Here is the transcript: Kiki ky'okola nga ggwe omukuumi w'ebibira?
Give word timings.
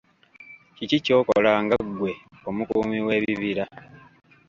Kiki 0.75 0.97
ky'okola 1.05 1.51
nga 1.63 1.75
ggwe 1.85 2.11
omukuumi 2.49 2.97
w'ebibira? 3.05 3.65